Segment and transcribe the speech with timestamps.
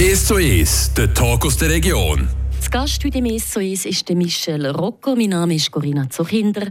[0.00, 2.26] 1 zu 1, der Talk aus der Region.
[2.56, 5.14] Das Gast heute im 1 zu 1 ist Michel Rocco.
[5.14, 6.70] Mein Name ist Corinna Zuchinder.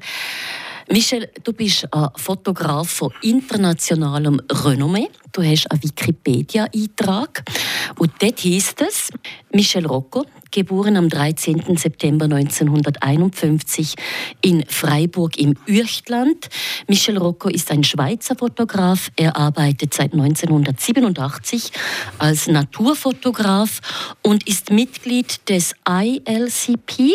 [0.91, 5.09] Michel, du bist ein Fotograf von internationalem Renommee.
[5.31, 7.43] Du hast einen Wikipedia-Eintrag.
[8.00, 9.11] Und dort heisst es,
[9.54, 11.78] Michel Rocco, geboren am 13.
[11.78, 13.93] September 1951
[14.41, 16.50] in Freiburg im Üechtland.
[16.88, 19.11] Michel Rocco ist ein Schweizer Fotograf.
[19.15, 21.71] Er arbeitet seit 1987
[22.18, 23.79] als Naturfotograf
[24.21, 27.14] und ist Mitglied des ILCP.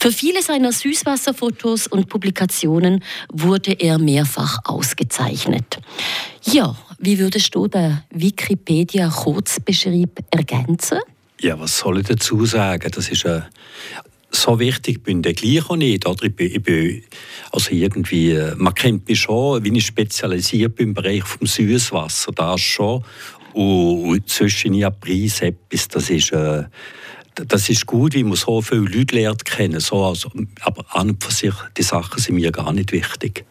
[0.00, 5.78] Für viele seiner Süßwasserfotos und Publikationen wurde er mehrfach ausgezeichnet.
[6.44, 10.98] Ja, wie würdest du den Wikipedia-Kurzbeschrieb ergänzen?
[11.40, 12.90] Ja, was soll ich dazu sagen?
[12.90, 13.42] Das ist äh,
[14.30, 16.06] so wichtig, bin der gleich auch nicht.
[16.06, 16.24] Oder?
[16.24, 17.02] Ich bin, ich bin,
[17.52, 22.32] also irgendwie, äh, man kennt mich schon, wie ich spezialisiert bin im Bereich vom Süßwasser,
[22.32, 23.04] das schon.
[23.52, 26.64] Und, und zwischen ja Preis etwas, das ist, äh,
[27.34, 29.80] das ist gut, wie man so viele Leute lernt kennen.
[29.80, 33.44] So, also, aber an und für sich, die Sachen sind mir gar nicht wichtig.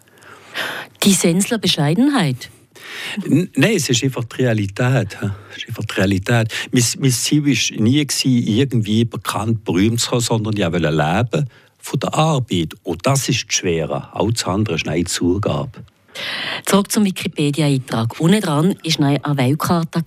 [1.03, 2.49] Die Sensler Bescheidenheit.
[3.25, 5.17] Nein, es ist einfach die Realität.
[5.51, 6.53] Es ist einfach die Realität.
[6.71, 11.99] Mein, mein Ziel war nie, irgendwie bekannt, berühmt zu sein, sondern ich wollte leben von
[11.99, 12.73] der Arbeit.
[12.83, 14.13] Und das ist das Schwere.
[14.13, 15.83] Alles andere ist eine Zugabe.
[16.65, 18.19] Zurück zum Wikipedia-Eintrag.
[18.19, 20.03] Unten dran war eine Weltkarte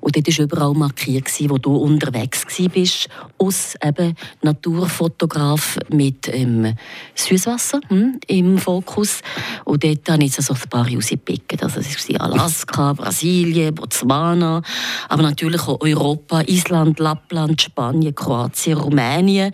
[0.00, 6.74] und dort war überall markiert, wo du unterwegs warst, aus eben Naturfotograf mit ähm,
[7.14, 9.20] Süßwasser hm, im Fokus.
[9.64, 11.62] Und dort habe ich also ein paar rausgepickt.
[11.62, 14.62] Also es war Alaska, Brasilien, Botswana,
[15.08, 19.52] aber natürlich auch Europa, Island, Lappland, Spanien, Kroatien, Rumänien.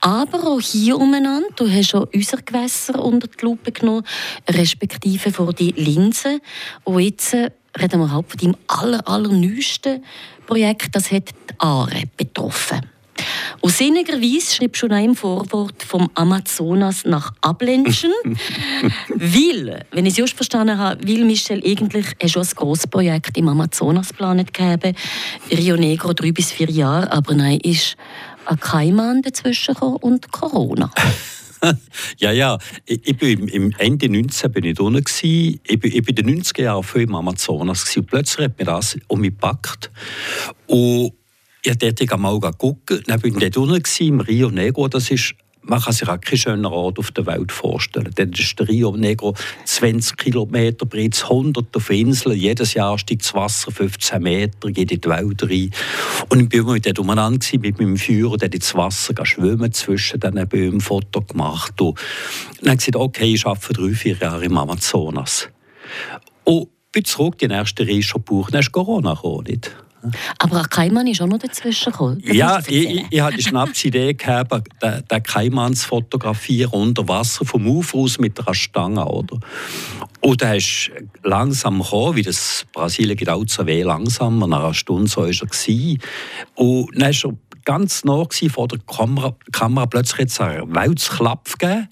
[0.00, 4.04] Aber auch hier umeinander, du hast auch unsere Gewässer unter die Lupe genommen,
[4.48, 6.40] respektive vor die Linse.
[6.84, 10.04] Und jetzt äh, reden wir halt von deinem aller, allerneuesten
[10.46, 12.80] Projekt, das hat die Aare betroffen.
[13.60, 18.12] Und sinnigerweise schreibst du noch im Vorwort vom Amazonas nach Ablenchen.
[19.08, 23.48] weil, wenn ich es just verstanden habe, will Michel eigentlich schon ein grosses Projekt im
[23.48, 24.94] Amazonas geplant haben.
[25.50, 27.96] Rio Negro drei bis vier Jahre, aber nein, ist
[28.46, 30.90] ein Kaiman dazwischen und Corona.
[32.18, 32.58] ja, ja.
[32.86, 36.42] Ich, ich bin im Ende 19 bin ich unten Ich bin, ich bin in den
[36.42, 38.00] 90er Jahren viel im Amazonas gewesen.
[38.00, 39.90] Und plötzlich hat mir das um mich gepackt.
[40.66, 41.12] Und
[41.62, 43.02] ich durfte mal gucken.
[43.06, 44.88] Dann bin ich dort unten im Rio Negro.
[44.88, 45.34] Das ist
[45.68, 48.10] man kann sich auch keinen schönen Ort auf der Welt vorstellen.
[48.14, 49.34] Dann ist der Rio Negro
[49.64, 52.38] 20 Kilometer breit, 100 auf Inseln.
[52.38, 55.70] Jedes Jahr steigt das Wasser 15 Meter, geht in die Wälder rein.
[56.30, 60.80] Und ich war dort umeinander mit meinem Führer, der ins Wasser schwimmen zwischen diesen Bäumen,
[60.80, 61.80] Foto gemacht.
[61.80, 61.98] Und
[62.60, 65.48] dann habe ich gesagt, okay, ich arbeite drei, vier Jahre im Amazonas.
[66.44, 69.44] Und bin zurück, die erste Reise schon gebucht, dann ist Corona gekommen.
[69.48, 69.70] Nicht?
[70.38, 72.22] Aber ein Kaiman ist auch noch dazwischen gekommen.
[72.24, 77.44] Ja, ich, ich, ich hatte die Schnapsidee gehabt, den, den Kaiman zu fotografieren unter Wasser
[77.44, 79.04] vom Ufer aus mit einer Stange.
[79.04, 79.38] Oder?
[80.20, 80.90] Und er ist
[81.22, 84.38] langsam gekommen, wie das Brasilien geht auch so weh langsam.
[84.38, 85.96] Nach einer Stunde so war er.
[86.54, 89.36] Und dann war er ganz nah vor der Kamera.
[89.52, 91.88] Kamera plötzlich es einen Weltsklapp gegeben.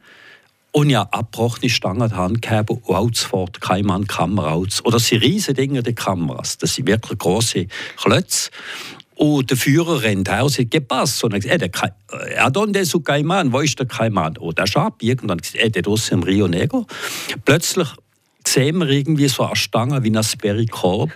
[0.76, 4.84] Und ja, abgebrochene Stangen Hand gehabt und auch sofort kein Mann Kamera aus.
[4.84, 6.59] Oder das sind riesige Dinge, die Kameras.
[6.59, 7.66] Das sind wirklich große
[7.97, 8.50] Klötze.
[9.14, 11.25] Und der Führer rennt aus und sagt, was?
[11.25, 13.54] Und er sagt, äh, ¿Adonde es Caiman?
[13.54, 15.22] Wo ist der der ist abbiegt.
[15.22, 16.87] Und dann sagt er, der draussen im Rio Negro.
[17.47, 17.88] Plötzlich
[18.47, 21.10] sehen wir irgendwie so eine Stange wie ein Sperrikorb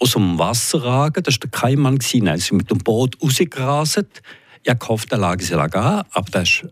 [0.00, 1.22] aus dem Wasser ragen.
[1.22, 1.98] Das war der Caiman.
[2.12, 4.20] Er ist mit dem Boot rausgerastet.
[4.62, 6.66] Ich hoffe, der lag sie lag an, aber der ist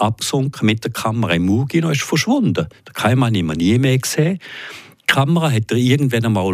[0.00, 2.66] abgesunken mit der Kamera im Mugino, ist verschwunden.
[2.86, 4.38] Der Keimann haben wir nie mehr gesehen.
[5.02, 6.44] Die Kamera hat er irgendwann einmal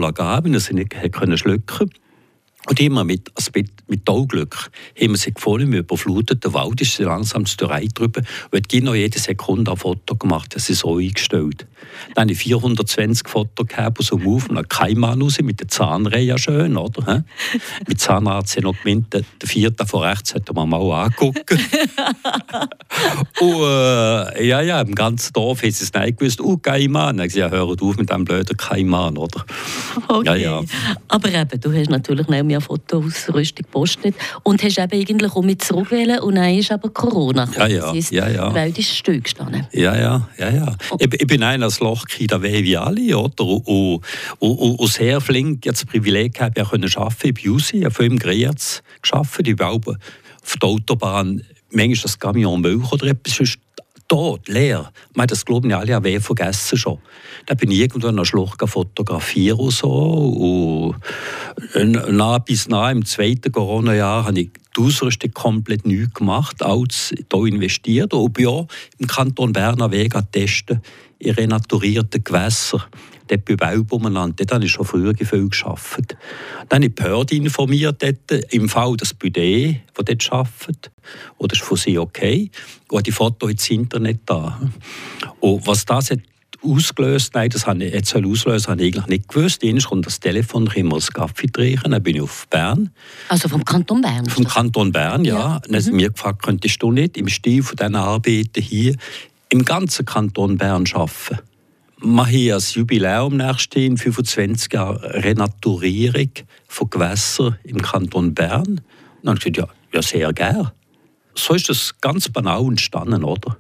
[0.85, 1.95] gegeben, er nicht schlucken konnte.
[2.69, 6.81] Und immer mit, also mit, mit Auglück haben wir sie gefunden, wir überflutet den Wald,
[6.81, 10.55] ist sie langsam zu der Reihe drüber und hat noch jede Sekunde ein Foto gemacht,
[10.55, 11.67] das ist so eingestellt.
[12.15, 16.39] Dann habe ich 420 Fotos gehabt, so Move, und kein Mann raus, mit der Zahnreihe
[16.39, 17.25] schön, oder?
[17.87, 21.59] mit Zahnarzt noch gemeint, der vierte von rechts hätte man mal angucken.
[23.41, 27.17] und äh, ja, ja, im ganzen Dorf hat es nicht gewusst, oh, kein Mann.
[27.17, 29.45] Dann habe ich gesagt, ja, hört auf mit dem blöden kein Mann, oder?
[30.09, 30.27] Okay.
[30.27, 30.63] Ja, ja.
[31.09, 35.43] Aber eben, du hast natürlich nicht mehr ja Fotoausrüstung gepostet und hast eben eigentlich auch
[35.43, 38.49] mit zurückwählen und dann ist aber Corona Ja, ja, ja, ja.
[38.49, 39.67] Die Welt ist still gestanden.
[39.73, 40.77] Ja, ja, ja, ja.
[40.99, 43.45] Ich, ich bin einer als Lochkind, wie alle, oder?
[43.45, 44.03] Und, und,
[44.39, 47.95] und, und sehr flink, jetzt das Privileg gehabt, ich konnte arbeiten, bin raus, ich habe
[47.95, 49.85] viel im Greiz gearbeitet, ich war auf
[50.61, 53.57] der Autobahn, manchmal das Camion Milch oder etwas,
[54.09, 54.93] tot, leer.
[55.15, 56.99] Man das glauben ja alle an weh vergessen schon.
[57.47, 60.95] Da bin ich irgendwo in einer Schlucht fotografieren und so.
[61.75, 67.13] Und nah bis nah im zweiten Corona-Jahr habe ich die Ausrüstung komplett neu gemacht, alles
[67.33, 68.69] hier investiert und bin auch
[68.99, 70.83] im Kanton Bern Weg testen
[71.19, 72.83] in renaturierten Gewässern
[73.29, 74.37] dort bei Wölb umeinander.
[74.39, 76.17] Dort habe ich schon früher viel gearbeitet.
[76.69, 80.91] Dann habe ich Behörde informiert, dort, im Fall das Budget, das dort arbeitet.
[81.39, 82.51] Und das ist für sie okay.
[82.91, 84.59] Und die Fotos ins Internet da.
[85.41, 86.21] Und was das hat
[86.63, 89.63] ausgelöst, nein, das habe ich jetzt auslösen, habe ich eigentlich nicht gewusst.
[89.63, 92.91] Eines kommt das Telefon, ich muss Kaffee trinken, dann bin ich auf Bern.
[93.29, 94.27] Also vom Kanton Bern?
[94.27, 95.35] Vom Kanton Bern, ja.
[95.35, 95.61] ja.
[95.61, 95.97] Dann haben mhm.
[95.97, 98.97] mir gefragt, könntest du nicht im Stil von diesen Arbeiten hier
[99.49, 101.39] im ganzen Kanton Bern arbeiten?
[101.99, 106.31] Wir haben ein Jubiläum nächstes 25 Jahre Renaturierung
[106.69, 108.67] von Gewässern im Kanton Bern.
[108.67, 108.81] Und
[109.23, 110.73] dann habe ich gesagt, ja, ja sehr gerne.
[111.35, 113.57] So ist das ganz banal entstanden, oder?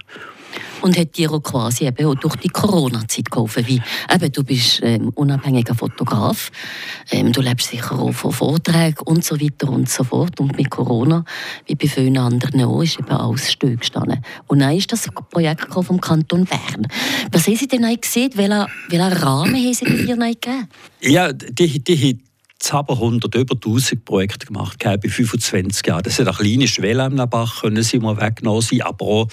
[0.82, 3.66] Und hat dir quasi eben auch durch die Corona-Zeit geholfen.
[3.66, 3.82] Wie,
[4.12, 6.50] eben, du bist ähm, unabhängiger Fotograf,
[7.10, 10.40] ähm, du lebst sicher auch von Vorträgen und so weiter und so fort.
[10.40, 11.24] Und mit Corona,
[11.66, 14.22] wie bei vielen anderen auch, ist eben alles still gestanden.
[14.46, 16.86] Und dann ist das Projekt vom Kanton Bern.
[17.32, 18.30] Was haben Sie denn gesehen?
[18.34, 18.52] Welchen
[19.00, 20.68] Rahmen haben Sie dir gegeben?
[21.00, 22.18] Ja, die, die,
[22.70, 26.02] aber 100, über 1000 Projekte gemacht bei 25 Jahren.
[26.02, 29.28] Das sind auch kleine Schwellen am Bach, können sie mal weggenommen sein, aber auch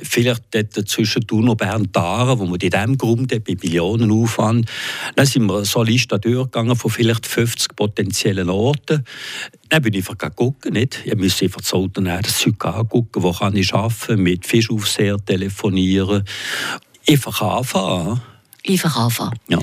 [0.00, 4.70] vielleicht dort zwischen Thun und Bern Taren, wo man in diesem Grund bei Millionen Aufwand,
[5.14, 9.04] dann sind wir so eine Liste durchgegangen von vielleicht 50 potenziellen Orten.
[9.68, 11.00] Dann bin ich einfach gucken, nicht?
[11.04, 15.16] Ich muss einfach zu Auto nehmen, das Zeug angucken, wo kann ich arbeiten, mit Fischaufseher
[15.24, 16.24] telefonieren.
[17.08, 18.20] Einfach anfangen.
[18.68, 19.38] Einfach anfangen.
[19.48, 19.58] Ja.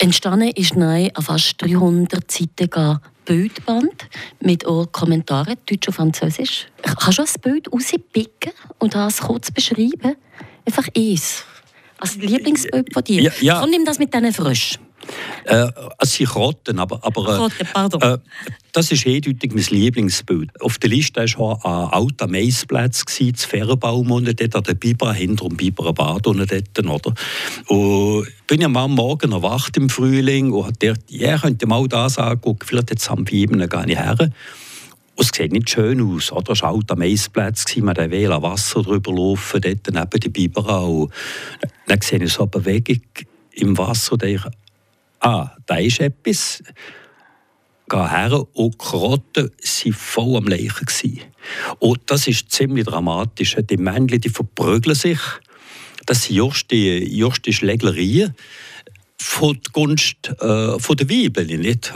[0.00, 4.08] Entstanden ist neu ein fast 300 Seiten Bildband
[4.40, 6.68] mit auch Kommentaren, Deutsch und Französisch.
[6.82, 10.16] Kannst du ein Bild rauspicken und das kurz beschreiben?
[10.64, 11.44] Einfach eins.
[11.98, 13.22] Als Lieblingsbild von dir.
[13.22, 13.62] Ja, ja.
[13.62, 14.87] Und nimm das mit diesen Fröschen.
[15.44, 15.66] Äh,
[15.98, 18.02] es sind Rotten, aber, aber äh, Rotte, pardon.
[18.02, 18.18] Äh,
[18.72, 20.60] das ist eindeutig mein Lieblingsbild.
[20.60, 25.48] Auf der Liste war ein alter Maisplatz, das Fährbaum unten dort an der Biber, hinter
[25.48, 27.14] dem Biberer Bad unten dort, oder?
[27.66, 31.88] Und bin ja mal am Morgen erwacht im Frühling und hat gedacht, ja, könnte mal
[31.88, 34.16] das angucken, vielleicht jetzt am Bieben gar nicht her.
[34.20, 36.30] Und es sieht nicht schön aus.
[36.30, 36.52] Oder?
[36.52, 41.08] Es war ein alter Maisplatz, man konnte Wasser drüber laufen, dort neben der Biber.
[41.86, 43.02] Dann sehe ich so eine Bewegung
[43.52, 44.50] im Wasser und denke,
[45.20, 46.62] ah, da ist etwas.
[47.90, 51.20] Geh her und die Karotten waren voll am Leichen.
[51.78, 53.56] Und das ist ziemlich dramatisch.
[53.70, 55.20] Die Männchen die verprügeln sich.
[56.04, 57.52] Das sind just die, just die
[59.20, 61.92] von der Gunst äh, von der Weibel, nicht?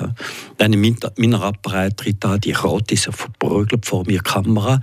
[0.58, 4.80] Dann in meiner Apparat tritt da die Karotte ist verprügelt vor mir Kamera.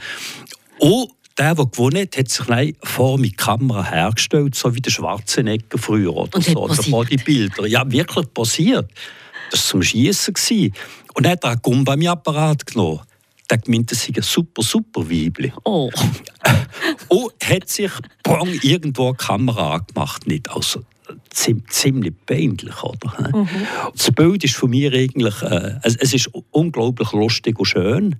[0.79, 4.91] Und der, der gewonnen hat, hat sich vor mir die Kamera hergestellt, so wie der
[4.91, 7.65] Schwarzenegger früher oder und so, oder Bodybuilder.
[7.67, 8.91] Ja, wirklich passiert.
[9.51, 10.73] Das war zum Schießen.
[11.13, 13.01] Und dann hat er einen Gumbami-Apparat genommen.
[13.49, 15.51] Der gemeint, das sei ein super, super Weibli.
[15.63, 15.89] Oh.
[17.07, 17.91] und hat sich
[18.21, 20.27] Brong irgendwo eine Kamera angemacht.
[20.27, 20.51] Nicht.
[20.51, 20.83] Also,
[21.33, 23.35] ziemlich peinlich, oder?
[23.35, 23.47] Mhm.
[23.93, 28.15] Das Bild ist von mir eigentlich, äh, es, es, ist unglaublich lustig und schön.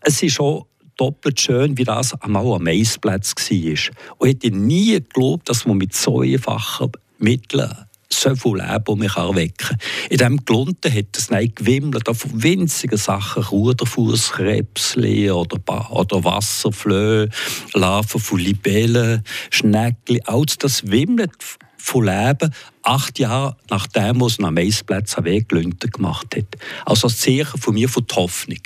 [0.00, 0.66] Es ist auch
[0.98, 4.16] doppelt schön, wie das einmal am Maisplatz war.
[4.18, 7.72] Und hätte nie geglaubt, dass man mit so einfachen Mitteln
[8.10, 9.78] so viel Leben mich erwecken kann.
[10.10, 15.58] In diesem Glunten hat es gewimmelt von winzigen Sachen, Ruderfußkrebsli oder,
[15.92, 17.28] oder Wasserflöhe,
[17.74, 21.32] Larven von Libellen, Schneckli, alles das wimmelt
[21.76, 22.52] von Leben,
[22.82, 26.56] acht Jahre nachdem es am Maisplatz Weg gemacht hat.
[26.86, 28.60] Also das Zeichen von mir von der Hoffnung.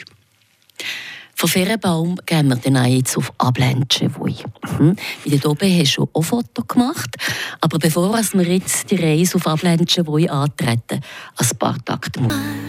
[1.35, 4.37] Von Ferienbaum gehen wir dann jetzt auf Ablentsche-Wui.
[4.79, 4.97] Mhm.
[5.25, 7.17] Dort oben hast du auch ein Foto gemacht.
[7.61, 11.01] Aber bevor wir jetzt die Reise auf Ablentsche-Wui antreten,
[11.37, 12.21] ein paar Takte.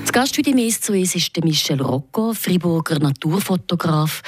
[0.02, 4.22] Das Gast heute im uns ist Michel Rocco, Friburger Naturfotograf.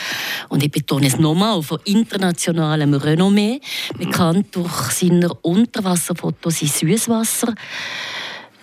[0.50, 3.62] Und ich betone es nochmal, von internationalem Renommee,
[3.98, 7.54] bekannt durch seine Unterwasserfotos in Süßwasser.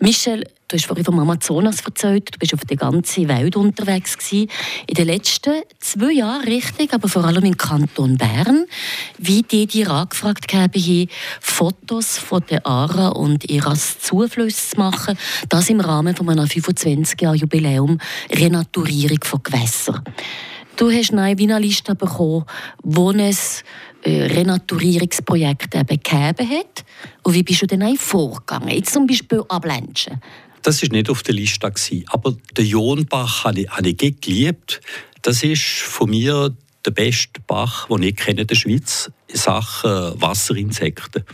[0.02, 4.50] Michel, du hast vorhin vom Amazonas erzählt, du bist auf der ganzen Welt unterwegs gewesen.
[4.88, 8.64] In den letzten zwei Jahren richtig, aber vor allem im Kanton Bern.
[9.16, 11.08] Wie die dir angefragt haben,
[11.40, 15.16] Fotos von der Ara und ihrer Zuflüsse zu machen,
[15.48, 20.02] das im Rahmen von einem 25-Jahr-Jubiläum Renaturierung von Gewässern.
[20.76, 22.44] Du hast eine Liste bekommen,
[22.82, 23.62] wo es
[24.02, 26.84] äh, Renaturierungsprojekte eben gegeben hat.
[27.22, 28.68] Und wie bist du denn vorgegangen?
[28.68, 30.20] Jetzt zum Beispiel Ablenschen.
[30.62, 31.72] Das war nicht auf der Liste.
[32.06, 34.80] Aber den Jonbach habe ich, habe ich geliebt.
[35.22, 39.10] Das ist von mir der beste Bach, den ich in der Schweiz.
[39.28, 41.24] in Sachen Wasserinsekten.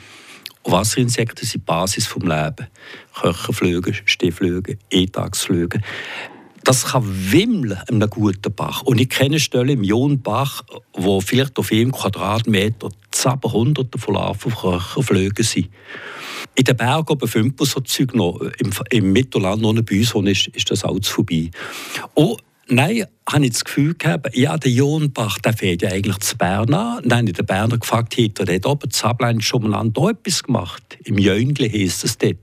[0.63, 2.69] Und Wasserinsekten sind die Basis des Lebens.
[3.15, 5.81] Köchenflüge, Stehflüge, Etagsflüge.
[6.65, 8.83] Das kann wimmeln in einem guten Bach.
[8.83, 10.63] Und ich kenne Stellen im Jonbach,
[10.93, 15.69] wo vielleicht auf einem Quadratmeter zappen Hunderte von Larven Köchenflügen sind.
[16.55, 18.41] In den Bergen oben findet man so Zeug noch.
[18.59, 21.51] Im, im Mittelland, noch bei uns ist, ist das alles vorbei.
[22.15, 26.37] Und Nein, habe ich das Gefühl gehabt, ja, der Jonbach, der fährt ja eigentlich zu
[26.37, 27.03] Bern an.
[27.03, 30.11] Dann habe ich den Berner gefragt, hat er dort oben zu Ablein schon mal da
[30.11, 30.99] etwas gemacht?
[31.05, 32.37] Im Jöngli heisst es dort.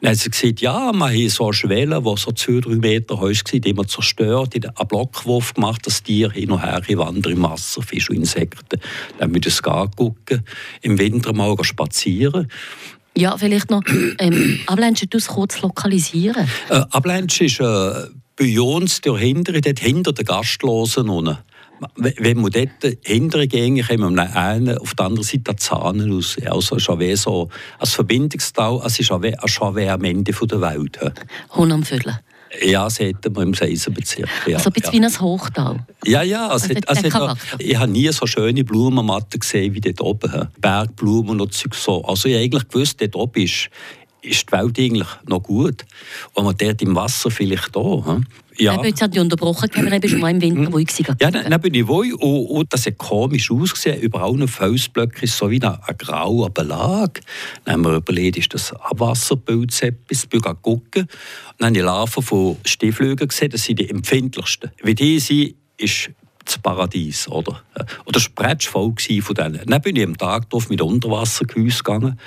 [0.00, 3.16] Dann hat sie gesagt, ja, man hat so eine Schwelle, die so zwei, drei Meter
[3.16, 7.32] hoch war, die man zerstört, in einen Blockwurf gemacht, das Tier hin und her wandern
[7.32, 8.80] im Wasser, Fische und Insekten.
[9.18, 10.44] Dann müssen wir es gucken,
[10.82, 12.46] im Winter mal spazieren.
[13.16, 13.82] Ja, vielleicht noch,
[14.18, 16.48] ähm, Ablensch, du kurz lokalisieren?
[16.68, 17.92] Äh, Ablensch ist äh,
[18.40, 21.36] bei uns dahinter, dort hinter den Gastlosen unten.
[21.96, 26.36] Wenn man dort hinterher gehen, kommen wir einen auf der anderen Seite Zahnen raus.
[26.46, 30.98] Also es ist so ein Verbindungstal, es ist schon am Ende der Welt.
[31.50, 32.18] Hund am Viertel.
[32.64, 34.28] Ja, das hätten wir im Seisenbezirk.
[34.46, 35.08] Ja, also ein bisschen ja.
[35.08, 35.86] wie ein Hochtal.
[36.04, 36.48] Ja, ja.
[36.48, 40.48] Also, also, also, ich habe nie so schöne Blumenmatten gesehen wie dort oben.
[40.60, 42.04] Bergblumen und so.
[42.04, 43.70] Also ich habe eigentlich gewusst, dort oben ist,
[44.22, 45.84] ist die Welt eigentlich noch gut.
[46.34, 47.74] Und man dort im Wasser vielleicht.
[47.74, 48.24] Hm?
[48.56, 48.74] Ja.
[48.74, 51.16] Eben, jetzt hat die unterbrochen, aber eben schon mal im Winter ruhig gewesen.
[51.18, 54.00] Ja, dann, dann bin ich wohl und, und das hat komisch ausgesehen.
[54.00, 57.20] Überall noch Felsblöcke ist so wie ein, ein grauer Belag.
[57.64, 60.24] Dann haben wir überlegt, ist das Abwasserbild etwas?
[60.24, 61.06] Ich bin gucken.
[61.56, 64.70] dann habe ich Larven von Stieflügen gesehen, das sind die empfindlichsten.
[64.82, 66.10] Wie die sind, ist
[66.44, 67.62] das Paradies, oder?
[68.04, 69.60] Oder Spretsch voll von denen.
[69.64, 72.18] Dann bin ich am Tag mit Unterwassergehäuse gegangen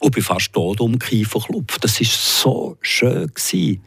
[0.00, 1.84] und bin fast tot um Kiefer klopft.
[1.84, 3.30] Das war so schön.
[3.32, 3.82] Gewesen.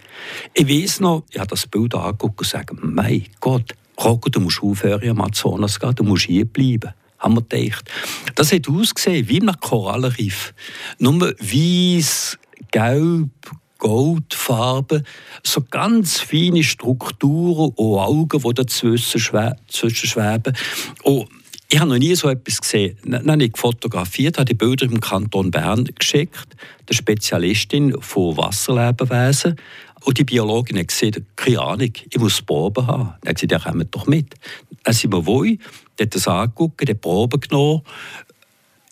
[0.54, 4.64] Ich weiß noch, ich habe das Bild angeguckt und gesagt, mein Gott, Rocco, du musst
[4.64, 6.94] aufhören, im Amazonas gehen, du musst hier bleiben.
[7.20, 7.90] Haben wir gedacht.
[8.36, 10.54] Das hat ausgesehen wie ein Korallenriff.
[11.00, 12.38] Nur weiß,
[12.72, 13.30] gelb,
[13.78, 15.04] Goldfarbe,
[15.44, 20.58] so ganz feine Strukturen und Augen, die dazwischen schweben.
[21.04, 21.28] Und
[21.74, 23.00] ich habe noch nie so etwas gesehen.
[23.04, 26.56] Dann habe ich fotografiert, habe die Bilder im Kanton Bern geschickt,
[26.88, 29.56] der Spezialistin von Wasserlebewesen.
[30.04, 33.16] Und die Biologin hat gesagt, keine Ahnung, ich muss Proben haben.
[33.22, 34.36] Dann hat gesagt, ja, kommt doch mit.
[34.84, 35.58] Dann sind wir wohl,
[35.98, 37.82] die hat das angeguckt, die Proben genommen,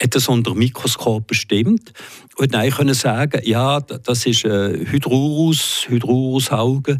[0.01, 1.93] hat das unter dem Mikroskop bestimmt
[2.37, 6.97] und dann können sagen, ja, das ist äh, Hydrurus, Hydrurus-Auge.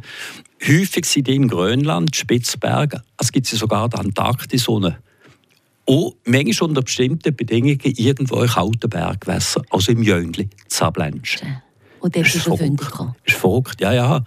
[0.64, 4.68] Häufig sind die in Grönland, Spitzbergen, es gibt sie sogar in der Antarktis.
[4.68, 4.98] Unten
[5.86, 11.40] und manchmal unter bestimmten Bedingungen irgendwo in kalten Bergwässern, also im Jöngli, Zablensch.
[12.00, 12.82] Und dort ist, ist verrückt.
[13.26, 14.24] Ist verrückt, ja, ja.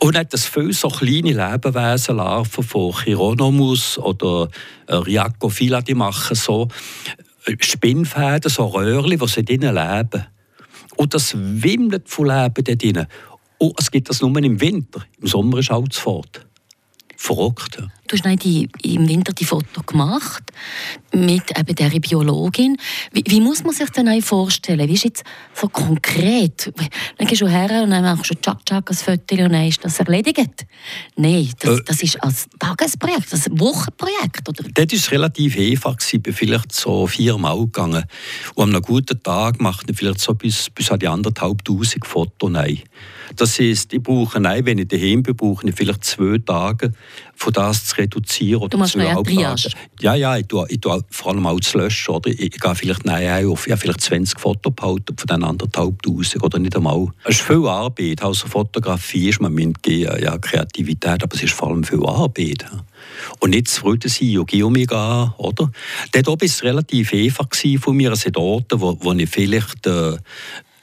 [0.00, 4.48] Und hat das viele so kleine Lebewesen, Larven von Chironomus oder
[4.86, 6.68] äh, Rhiacophila, die machen so
[7.44, 10.26] äh, Spinnfäden, so Röhrchen, die sie drinnen leben.
[10.96, 13.06] Und das wimmelt von Leben dort drinnen.
[13.58, 15.04] Und es gibt das nur im Winter.
[15.20, 16.46] Im Sommer ist alles fort
[17.20, 17.82] verrückt.
[18.10, 20.42] Du hast die, im Winter die Foto gemacht
[21.12, 22.76] mit eben der Biologin.
[23.12, 24.88] Wie, wie, muss man sich das vorstellen?
[24.88, 25.22] Wie ist jetzt
[25.54, 26.72] so konkret?
[27.18, 29.84] Dann gehst du her und dann machst du tschack, tschack, ein Foto und dann ist
[29.84, 30.66] das erledigt.
[31.14, 34.48] Nein, das, äh, das ist ein Tagesprojekt, ein Wochenprojekt.
[34.48, 34.64] Oder?
[34.74, 35.96] Das war relativ einfach.
[36.10, 38.04] Ich bin vielleicht so viermal gegangen.
[38.56, 42.50] Und an einem guten Tag macht man vielleicht so bis, bis an die anderthalbtausend Fotos.
[43.36, 46.92] Das heisst, ich brauche, nein, wenn ich daheim bin, brauche ich vielleicht zwei Tage,
[47.40, 48.60] von das zu reduzieren.
[48.60, 49.70] Oder du machst eine Triage?
[50.00, 52.14] Ja, ja, ich tue, ich tue vor allem auch zu löschen.
[52.14, 52.28] Oder?
[52.28, 56.58] Ich, ich gehe vielleicht nein, auf ja, vielleicht 20 Fotos behalten von den anderthalbtausend oder
[56.58, 57.08] nicht einmal.
[57.24, 58.22] Es ist viel Arbeit.
[58.22, 62.66] Also Fotografie ist man mit ja, Kreativität, aber es ist vor allem viel Arbeit.
[63.38, 65.70] Und nicht zufrieden sein und gehen gehen, oder?
[66.12, 67.48] Dort war es relativ einfach
[67.80, 68.12] von mir.
[68.12, 70.18] Es sind Orte, wo, wo ich vielleicht äh,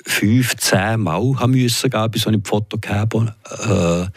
[0.08, 4.08] fünf, zehn Mal haben müssen gehen, bis ich ein Foto habe, äh,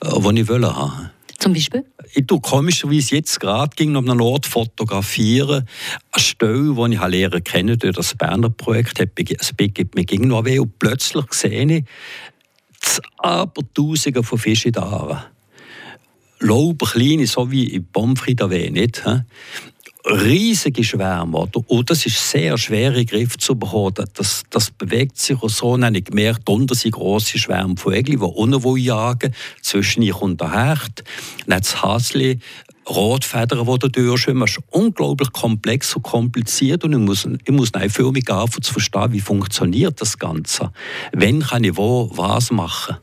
[0.00, 1.10] das ich wollte haben.
[1.38, 1.84] Zum Beispiel?
[2.14, 5.68] Ich tue komischerweise jetzt gerade ging an einem Ort fotografieren,
[6.10, 9.00] eine Stelle, die ich lernen kennen durch das Berner Projekt,
[9.40, 11.84] es begibt mir ging noch weh und plötzlich sehe ich
[13.18, 15.26] aber Tausende von Fischen da.
[16.40, 19.04] Lauben, kleine, so wie in Pomfrit nicht
[20.10, 21.38] riesige Schwärme.
[21.38, 21.62] Oder?
[21.66, 23.94] Und das ist sehr schwer in Griff zu bekommen.
[24.14, 25.76] Das, das bewegt sich auch so.
[25.76, 30.14] Dann habe ich gemerkt, unter sind grosse Schwärme von Ägeln, die unten jagen Zwischen ihnen
[30.14, 31.04] kommt der Hecht.
[31.46, 32.40] Dann das Hasli,
[32.88, 34.40] Rotfedern, die da durchschwimmen.
[34.46, 36.84] Das ist unglaublich komplex und kompliziert.
[36.84, 40.72] Und ich muss, ich muss für mich anfangen zu verstehen, wie funktioniert das Ganze.
[41.12, 42.96] Wann kann ich wo was machen?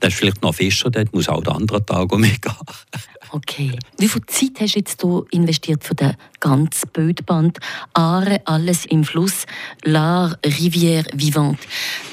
[0.00, 2.54] Da ist vielleicht noch Fischer dort, muss auch den anderen Tag mitgehen.
[3.30, 3.76] Okay.
[3.98, 7.58] Wie viel Zeit hast du jetzt hier investiert für den ganzen Bildband
[7.92, 9.46] «Aare, alles im Fluss,
[9.84, 11.66] La Rivière Vivante»?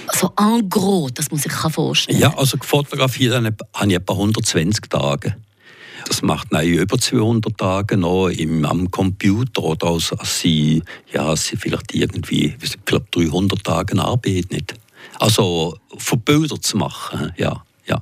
[0.07, 2.19] Also en gros, das muss ich mir vorstellen.
[2.19, 3.47] Ja, also fotografiert habe
[3.87, 5.35] ich etwa 120 Tage.
[6.07, 11.55] Das macht nein, über 200 Tage noch im, am Computer oder also, sie, ja, sie
[11.55, 14.73] vielleicht irgendwie vielleicht 300 Tage Arbeit nicht.
[15.19, 17.63] Also von Bildern zu machen, ja.
[17.85, 18.01] Ja.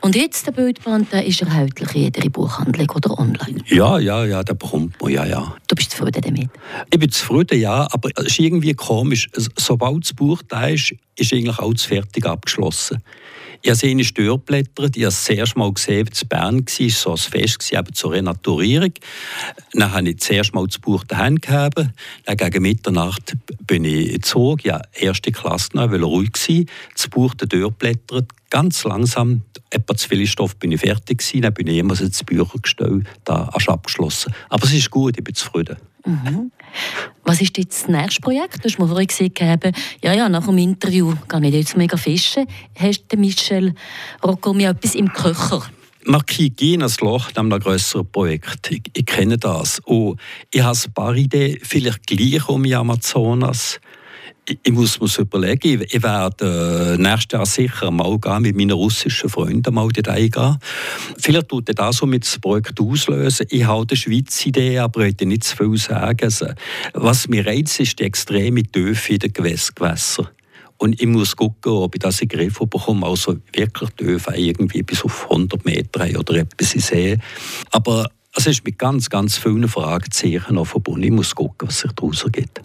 [0.00, 3.62] Und jetzt der Bildband, der ist erhältlich in jeder Buchhandlung oder online?
[3.68, 5.54] Ja, ja, ja, den bekommt man, ja, ja.
[5.68, 6.50] Du bist zufrieden damit?
[6.90, 9.28] Ich bin zufrieden, ja, aber es ist irgendwie komisch.
[9.56, 13.02] Sobald das Buch da ist, ist eigentlich alles fertig abgeschlossen.
[13.62, 17.16] Ich habe Störblätter, die ich das erste Mal gesehen habe, in Bern war, so ein
[17.18, 18.92] Fest eben zur Renaturierung.
[19.74, 21.78] Dann habe ich das erste Mal das Buch daheim gehabt.
[22.24, 23.36] Dann gegen Mitternacht
[23.66, 26.64] bin ich gezogen, ja, erste Klasse noch, weil ruhig war.
[26.94, 31.54] Das Buch der Dörrblätter, ganz langsam, etwa zu viel Stoff bin ich fertig gewesen, dann
[31.54, 34.32] bin ich immer ins Bücher gestellt, da hast abgeschlossen.
[34.48, 35.76] Aber es ist gut, ich bin zufrieden.
[36.04, 36.52] Mhm.
[37.24, 38.64] Was ist jetzt das nächste Projekt?
[38.64, 39.40] Du hast mir vorhin gesagt,
[40.02, 42.46] ja, ja, nach dem Interview gehe ich jetzt mega fischen.
[42.78, 43.74] Hast du Michel
[44.24, 45.62] Rocco mir etwas im Köcher?
[46.04, 48.70] Marquis gehen als Loch nach einem größeren Projekt.
[48.70, 49.80] Ich, ich, kenne das.
[49.80, 50.18] Und
[50.50, 53.80] ich habe ein paar Ideen, vielleicht gleich um die Amazonas
[54.62, 59.28] ich muss mir überlegen, ich werde äh, nächstes Jahr sicher mal gehen, mit meinen russischen
[59.28, 60.58] Freunden mal dort eingehen.
[61.18, 63.46] Vielleicht tut das so mit dem Projekt auslösen.
[63.50, 66.24] Ich habe die Schweiz Idee, aber ich nicht zu viel sagen.
[66.24, 66.46] Also,
[66.94, 70.28] was mir reizt, ist die extreme Tiefe in den Gewässern.
[70.78, 73.06] Und ich muss gucken, ob ich das in den Griff bekomme.
[73.06, 77.18] Also wirklich Tiefe irgendwie bis auf 100 Meter oder etwas ich sehe.
[77.70, 81.02] Aber es ist mit ganz, ganz vielen Fragezeichen noch verbunden.
[81.02, 82.62] Ich muss gucken, was sich daraus ergibt.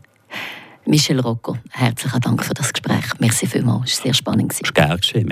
[0.88, 3.06] Michel Rocco, herzlichen Dank für das Gespräch.
[3.20, 4.74] Merci vielmals, es war sehr spannend.
[4.74, 5.24] Gerne geschehen.